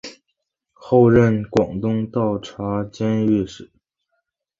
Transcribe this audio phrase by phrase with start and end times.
[0.73, 3.71] 后任掌广东道监察御史。